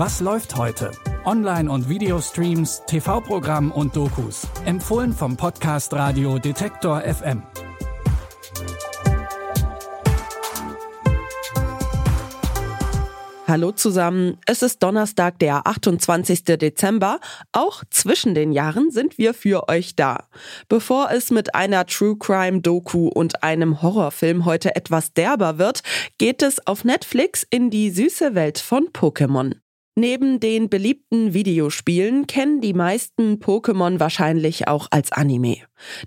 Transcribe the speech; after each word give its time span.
Was 0.00 0.20
läuft 0.20 0.54
heute? 0.54 0.92
Online- 1.24 1.68
und 1.68 1.88
Videostreams, 1.88 2.82
TV-Programm 2.86 3.72
und 3.72 3.96
Dokus. 3.96 4.46
Empfohlen 4.64 5.12
vom 5.12 5.36
Podcast 5.36 5.92
Radio 5.92 6.38
Detektor 6.38 7.00
FM. 7.00 7.42
Hallo 13.48 13.72
zusammen, 13.72 14.38
es 14.46 14.62
ist 14.62 14.84
Donnerstag, 14.84 15.40
der 15.40 15.66
28. 15.66 16.44
Dezember. 16.44 17.18
Auch 17.50 17.82
zwischen 17.90 18.36
den 18.36 18.52
Jahren 18.52 18.92
sind 18.92 19.18
wir 19.18 19.34
für 19.34 19.68
euch 19.68 19.96
da. 19.96 20.28
Bevor 20.68 21.10
es 21.10 21.32
mit 21.32 21.56
einer 21.56 21.86
True 21.86 22.16
Crime 22.16 22.60
Doku 22.60 23.08
und 23.08 23.42
einem 23.42 23.82
Horrorfilm 23.82 24.44
heute 24.44 24.76
etwas 24.76 25.12
derber 25.12 25.58
wird, 25.58 25.80
geht 26.18 26.42
es 26.42 26.64
auf 26.68 26.84
Netflix 26.84 27.44
in 27.50 27.70
die 27.70 27.90
süße 27.90 28.36
Welt 28.36 28.60
von 28.60 28.90
Pokémon. 28.90 29.56
Neben 29.98 30.38
den 30.38 30.68
beliebten 30.68 31.34
Videospielen 31.34 32.28
kennen 32.28 32.60
die 32.60 32.72
meisten 32.72 33.40
Pokémon 33.40 33.98
wahrscheinlich 33.98 34.68
auch 34.68 34.86
als 34.92 35.10
Anime. 35.10 35.56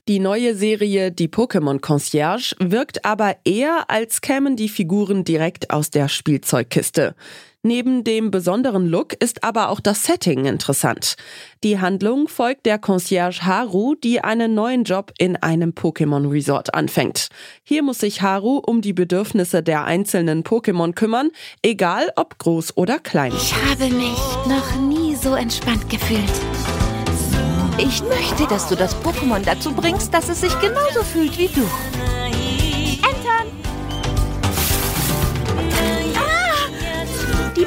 Die 0.07 0.19
neue 0.19 0.55
Serie 0.55 1.11
Die 1.11 1.27
Pokémon 1.27 1.81
Concierge 1.81 2.55
wirkt 2.59 3.03
aber 3.03 3.35
eher, 3.43 3.89
als 3.89 4.21
kämen 4.21 4.55
die 4.55 4.69
Figuren 4.69 5.25
direkt 5.25 5.71
aus 5.71 5.89
der 5.89 6.07
Spielzeugkiste. 6.07 7.15
Neben 7.63 8.03
dem 8.03 8.31
besonderen 8.31 8.87
Look 8.87 9.13
ist 9.21 9.43
aber 9.43 9.69
auch 9.69 9.79
das 9.79 10.03
Setting 10.03 10.45
interessant. 10.45 11.15
Die 11.63 11.79
Handlung 11.79 12.27
folgt 12.27 12.65
der 12.65 12.79
Concierge 12.79 13.45
Haru, 13.45 13.93
die 13.93 14.19
einen 14.21 14.55
neuen 14.55 14.83
Job 14.83 15.13
in 15.19 15.35
einem 15.35 15.73
Pokémon 15.73 16.27
Resort 16.27 16.73
anfängt. 16.73 17.27
Hier 17.63 17.83
muss 17.83 17.99
sich 17.99 18.23
Haru 18.23 18.57
um 18.57 18.81
die 18.81 18.93
Bedürfnisse 18.93 19.61
der 19.61 19.85
einzelnen 19.85 20.43
Pokémon 20.43 20.93
kümmern, 20.93 21.29
egal 21.61 22.11
ob 22.15 22.39
groß 22.39 22.77
oder 22.77 22.97
klein. 22.97 23.31
Ich 23.35 23.53
habe 23.53 23.93
mich 23.93 24.17
noch 24.47 24.81
nie 24.81 25.15
so 25.15 25.35
entspannt 25.35 25.87
gefühlt. 25.87 26.23
Ich 27.77 28.01
möchte, 28.03 28.47
dass 28.47 28.67
du 28.69 28.75
das 28.75 28.95
Pokémon 29.03 29.43
dazu 29.45 29.71
bringst, 29.71 30.11
dass 30.15 30.29
es 30.29 30.41
sich 30.41 30.59
genauso 30.61 31.03
fühlt 31.03 31.37
wie 31.37 31.47
du. 31.47 32.20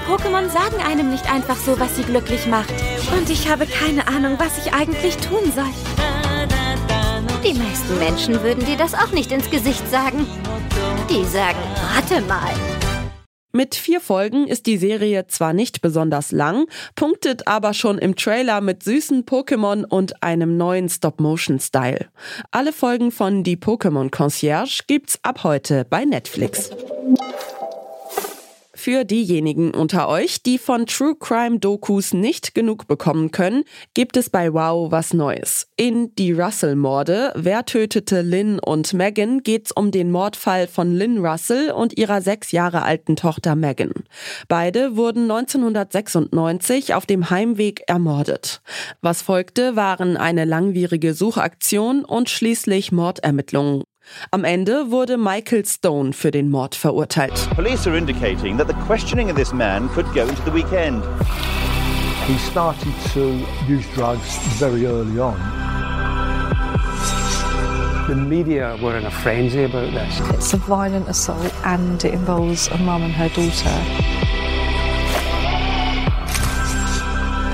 Pokémon 0.07 0.49
sagen 0.51 0.77
einem 0.87 1.11
nicht 1.11 1.33
einfach 1.33 1.57
so, 1.57 1.79
was 1.81 1.97
sie 1.97 2.03
glücklich 2.03 2.47
macht. 2.47 2.75
Und 3.17 3.31
ich 3.31 3.49
habe 3.49 3.67
keine 3.67 4.07
Ahnung, 4.07 4.37
was 4.39 4.59
ich 4.59 4.73
eigentlich 4.75 5.17
tun 5.17 5.51
soll. 5.55 5.65
Die 7.43 7.55
meisten 7.55 7.99
Menschen 7.99 8.43
würden 8.43 8.65
dir 8.65 8.77
das 8.77 8.95
auch 8.95 9.13
nicht 9.13 9.33
ins 9.33 9.51
Gesicht 9.51 9.91
sagen. 9.91 10.27
Die 11.09 11.25
sagen, 11.25 11.59
warte 11.95 12.21
mal. 12.23 12.53
Mit 13.57 13.77
vier 13.77 14.01
Folgen 14.01 14.49
ist 14.49 14.67
die 14.67 14.79
Serie 14.79 15.29
zwar 15.29 15.53
nicht 15.53 15.81
besonders 15.81 16.33
lang, 16.33 16.67
punktet 16.97 17.47
aber 17.47 17.73
schon 17.73 17.99
im 17.99 18.17
Trailer 18.17 18.61
mit 18.61 18.83
süßen 18.83 19.25
Pokémon 19.25 19.85
und 19.85 20.25
einem 20.25 20.57
neuen 20.57 20.89
Stop-Motion-Style. 20.89 22.09
Alle 22.51 22.73
Folgen 22.73 23.13
von 23.13 23.45
Die 23.45 23.57
Pokémon 23.57 24.11
Concierge 24.11 24.81
gibt's 24.89 25.21
ab 25.23 25.45
heute 25.45 25.87
bei 25.89 26.05
Netflix. 26.05 26.71
Für 28.85 29.07
diejenigen 29.07 29.71
unter 29.71 30.11
euch, 30.11 30.43
die 30.43 30.59
von 30.59 30.85
True 30.85 31.15
Crime 31.19 31.59
Dokus 31.59 32.13
nicht 32.13 32.55
genug 32.55 32.87
bekommen 32.87 33.31
können, 33.31 33.65
gibt 33.95 34.19
es 34.19 34.29
bei 34.29 34.53
Wow 34.53 34.93
was 34.93 35.15
Neues. 35.15 35.69
In 35.79 36.15
Die 36.17 36.33
Russell-Morde, 36.33 37.33
Wer 37.35 37.65
tötete 37.65 38.21
Lynn 38.21 38.59
und 38.59 38.93
Megan, 38.93 39.43
geht's 39.43 39.73
um 39.73 39.91
den 39.91 40.11
Mordfall 40.11 40.67
von 40.67 40.93
Lynn 40.93 41.25
Russell 41.25 41.71
und 41.71 41.97
ihrer 41.97 42.21
sechs 42.21 42.53
Jahre 42.53 42.83
alten 42.83 43.17
Tochter 43.17 43.57
Megan. 43.57 43.95
Beide 44.49 44.99
wurden 44.99 45.31
1996 45.31 46.93
auf 46.93 47.07
dem 47.07 47.31
Heimweg 47.31 47.85
ermordet. 47.87 48.61
Was 49.01 49.23
folgte, 49.23 49.77
waren 49.77 50.19
eine 50.19 50.45
langwierige 50.45 51.15
Suchaktion 51.15 52.05
und 52.05 52.29
schließlich 52.29 52.93
Mordermittlungen. 52.93 53.85
Am 54.31 54.45
Ende 54.45 54.91
wurde 54.91 55.17
Michael 55.17 55.65
Stone 55.65 56.13
für 56.13 56.31
den 56.31 56.51
Mord 56.51 56.75
verurteilt. 56.75 57.49
Police 57.55 57.87
are 57.87 57.97
indicating 57.97 58.57
that 58.59 58.69
the 58.69 58.75
questioning 58.87 59.31
of 59.31 59.37
this 59.37 59.53
man 59.53 59.89
could 59.95 60.07
go 60.15 60.23
into 60.23 60.43
the 60.45 60.53
weekend. 60.53 61.03
He 62.27 62.39
started 62.39 62.93
to 63.13 63.47
use 63.69 63.85
drugs 63.95 64.39
very 64.59 64.87
early 64.87 65.19
on. 65.19 65.37
The 68.09 68.15
media 68.15 68.77
were 68.83 68.99
in 68.99 69.07
a 69.07 69.11
frenzy 69.11 69.65
about 69.65 69.91
this. 69.93 70.21
It's 70.35 70.53
a 70.53 70.59
violent 70.59 71.09
assault 71.09 71.53
and 71.65 72.05
it 72.05 72.13
involves 72.13 72.69
a 72.69 72.79
mum 72.79 73.03
and 73.03 73.13
her 73.13 73.29
daughter. 73.31 74.14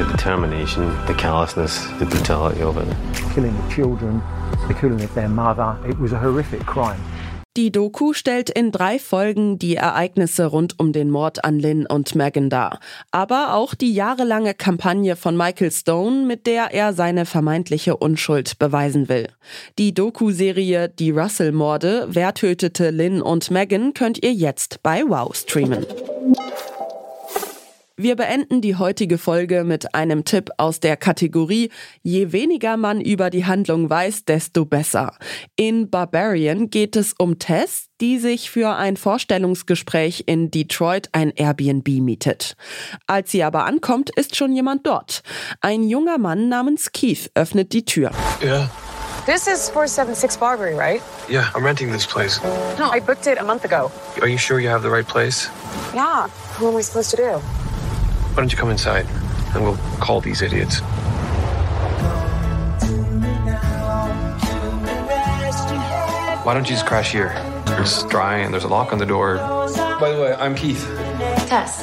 The 0.00 0.06
determination, 0.06 0.90
the 1.06 1.12
callousness, 1.12 1.86
the 1.98 2.06
brutality 2.06 2.62
of 2.62 2.78
it. 2.78 2.88
Killing 3.34 3.54
the 3.54 3.74
children, 3.74 4.22
the 4.66 4.72
killing 4.72 5.04
of 5.04 5.12
their 5.14 5.28
mother. 5.28 5.76
It 5.86 5.98
was 5.98 6.12
a 6.12 6.18
horrific 6.18 6.64
crime. 6.64 6.98
Die 7.58 7.70
Doku 7.70 8.14
stellt 8.14 8.48
in 8.48 8.72
drei 8.72 8.98
Folgen 8.98 9.58
die 9.58 9.76
Ereignisse 9.76 10.46
rund 10.46 10.78
um 10.78 10.94
den 10.94 11.10
Mord 11.10 11.44
an 11.44 11.58
Lynn 11.58 11.84
und 11.84 12.14
Megan 12.14 12.48
dar, 12.48 12.80
aber 13.10 13.52
auch 13.52 13.74
die 13.74 13.92
jahrelange 13.92 14.54
Kampagne 14.54 15.16
von 15.16 15.36
Michael 15.36 15.70
Stone, 15.70 16.24
mit 16.24 16.46
der 16.46 16.72
er 16.72 16.94
seine 16.94 17.26
vermeintliche 17.26 17.98
Unschuld 17.98 18.58
beweisen 18.58 19.10
will. 19.10 19.28
Die 19.78 19.92
Doku-Serie 19.92 20.88
Die 20.88 21.10
Russell-Morde, 21.10 22.06
Wer 22.08 22.32
tötete 22.32 22.88
Lynn 22.88 23.20
und 23.20 23.50
Megan, 23.50 23.92
könnt 23.92 24.24
ihr 24.24 24.32
jetzt 24.32 24.82
bei 24.82 25.02
Wow 25.06 25.36
streamen. 25.36 25.84
Wir 28.02 28.16
beenden 28.16 28.62
die 28.62 28.76
heutige 28.76 29.18
Folge 29.18 29.62
mit 29.62 29.94
einem 29.94 30.24
Tipp 30.24 30.48
aus 30.56 30.80
der 30.80 30.96
Kategorie 30.96 31.70
Je 32.02 32.32
weniger 32.32 32.78
man 32.78 33.02
über 33.02 33.28
die 33.28 33.44
Handlung 33.44 33.90
weiß, 33.90 34.24
desto 34.24 34.64
besser. 34.64 35.18
In 35.54 35.90
Barbarian 35.90 36.70
geht 36.70 36.96
es 36.96 37.12
um 37.18 37.38
Tess, 37.38 37.88
die 38.00 38.16
sich 38.16 38.50
für 38.50 38.74
ein 38.74 38.96
Vorstellungsgespräch 38.96 40.24
in 40.24 40.50
Detroit 40.50 41.10
ein 41.12 41.30
Airbnb 41.36 41.88
mietet. 42.00 42.56
Als 43.06 43.32
sie 43.32 43.42
aber 43.42 43.66
ankommt, 43.66 44.08
ist 44.16 44.34
schon 44.34 44.54
jemand 44.54 44.86
dort. 44.86 45.22
Ein 45.60 45.82
junger 45.82 46.16
Mann 46.16 46.48
namens 46.48 46.92
Keith 46.92 47.30
öffnet 47.34 47.74
die 47.74 47.84
Tür. 47.84 48.12
Yeah. 48.42 48.70
This 49.26 49.46
is 49.46 49.68
476 49.68 50.38
Barbary, 50.38 50.74
right? 50.74 51.02
Yeah, 51.28 51.50
I'm 51.52 51.66
renting 51.66 51.92
this 51.92 52.06
place. 52.06 52.40
No, 52.78 52.90
I 52.90 53.00
booked 53.00 53.26
it 53.26 53.38
a 53.38 53.44
month 53.44 53.66
ago. 53.66 53.92
Are 54.22 54.28
you 54.28 54.38
sure 54.38 54.58
you 54.58 54.70
have 54.70 54.80
the 54.80 54.88
right 54.88 55.06
place? 55.06 55.50
Yeah. 55.94 56.28
Who 56.58 56.70
am 56.70 56.78
I 56.78 56.80
supposed 56.80 57.10
to 57.10 57.18
do? 57.18 57.59
Why 58.30 58.36
don't 58.36 58.52
you 58.52 58.56
come 58.56 58.70
inside 58.70 59.06
and 59.54 59.64
we'll 59.64 59.76
call 59.98 60.20
these 60.20 60.40
idiots? 60.40 60.80
Why 66.44 66.54
don't 66.54 66.64
you 66.68 66.74
just 66.74 66.86
crash 66.86 67.12
here? 67.12 67.34
It's 67.80 68.04
dry 68.04 68.38
and 68.38 68.54
there's 68.54 68.64
a 68.64 68.68
lock 68.68 68.92
on 68.92 68.98
the 68.98 69.06
door. 69.06 69.36
By 70.00 70.12
the 70.12 70.22
way, 70.22 70.34
I'm 70.34 70.54
Keith. 70.54 70.84
Tess. 71.48 71.82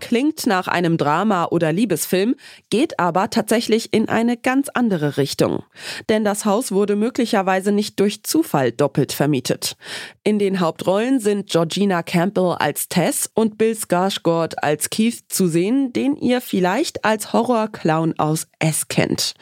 Klingt 0.00 0.46
nach 0.46 0.68
einem 0.68 0.96
Drama 0.96 1.44
oder 1.50 1.70
Liebesfilm, 1.70 2.34
geht 2.70 2.98
aber 2.98 3.28
tatsächlich 3.28 3.92
in 3.92 4.08
eine 4.08 4.38
ganz 4.38 4.70
andere 4.72 5.18
Richtung. 5.18 5.64
Denn 6.08 6.24
das 6.24 6.46
Haus 6.46 6.72
wurde 6.72 6.96
möglicherweise 6.96 7.70
nicht 7.70 8.00
durch 8.00 8.22
Zufall 8.22 8.72
doppelt 8.72 9.12
vermietet. 9.12 9.76
In 10.24 10.38
den 10.38 10.60
Hauptrollen 10.60 11.20
sind 11.20 11.50
Georgina 11.50 12.02
Campbell 12.02 12.56
als 12.58 12.88
Tess 12.88 13.30
und 13.34 13.58
Bill 13.58 13.74
Skarsgård 13.74 14.54
als 14.62 14.88
Keith 14.88 15.24
zu 15.28 15.46
sehen, 15.46 15.92
den 15.92 16.16
ihr 16.16 16.40
vielleicht 16.40 17.04
als 17.04 17.34
Horrorclown 17.34 18.14
aus 18.18 18.48
S 18.60 18.88
kennt. 18.88 19.34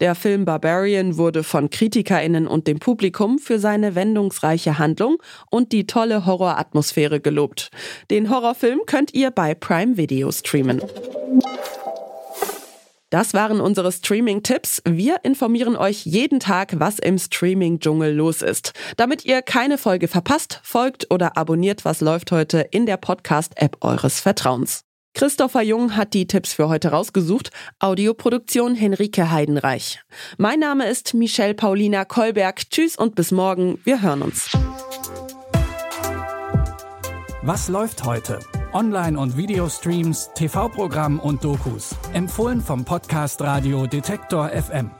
Der 0.00 0.14
Film 0.14 0.44
Barbarian 0.44 1.16
wurde 1.16 1.44
von 1.44 1.70
KritikerInnen 1.70 2.46
und 2.46 2.66
dem 2.66 2.78
Publikum 2.78 3.38
für 3.38 3.58
seine 3.58 3.94
wendungsreiche 3.94 4.78
Handlung 4.78 5.18
und 5.50 5.72
die 5.72 5.86
tolle 5.86 6.26
Horroratmosphäre 6.26 7.20
gelobt. 7.20 7.70
Den 8.10 8.30
Horrorfilm 8.30 8.80
könnt 8.86 9.14
ihr 9.14 9.30
bei 9.30 9.54
Prime 9.54 9.96
Video 9.96 10.32
streamen. 10.32 10.82
Das 13.10 13.32
waren 13.32 13.60
unsere 13.60 13.92
Streaming-Tipps. 13.92 14.82
Wir 14.84 15.18
informieren 15.22 15.76
euch 15.76 16.04
jeden 16.04 16.40
Tag, 16.40 16.80
was 16.80 16.98
im 16.98 17.16
Streaming-Dschungel 17.16 18.12
los 18.12 18.42
ist. 18.42 18.72
Damit 18.96 19.24
ihr 19.24 19.40
keine 19.40 19.78
Folge 19.78 20.08
verpasst, 20.08 20.58
folgt 20.64 21.12
oder 21.12 21.36
abonniert, 21.36 21.84
was 21.84 22.00
läuft 22.00 22.32
heute 22.32 22.66
in 22.72 22.86
der 22.86 22.96
Podcast-App 22.96 23.76
eures 23.82 24.18
Vertrauens. 24.18 24.84
Christopher 25.14 25.62
Jung 25.62 25.96
hat 25.96 26.12
die 26.12 26.26
Tipps 26.26 26.52
für 26.52 26.68
heute 26.68 26.88
rausgesucht. 26.88 27.50
Audioproduktion 27.78 28.74
Henrike 28.74 29.30
Heidenreich. 29.30 30.00
Mein 30.38 30.58
Name 30.58 30.86
ist 30.88 31.14
Michelle 31.14 31.54
Paulina 31.54 32.04
Kolberg. 32.04 32.68
Tschüss 32.68 32.96
und 32.96 33.14
bis 33.14 33.30
morgen. 33.30 33.78
Wir 33.84 34.02
hören 34.02 34.22
uns. 34.22 34.50
Was 37.42 37.68
läuft 37.68 38.04
heute? 38.04 38.40
Online- 38.72 39.18
und 39.18 39.36
Videostreams, 39.36 40.30
TV-Programm 40.34 41.20
und 41.20 41.44
Dokus. 41.44 41.94
Empfohlen 42.12 42.60
vom 42.60 42.84
Podcast 42.84 43.40
Radio 43.40 43.86
Detektor 43.86 44.48
FM. 44.48 44.90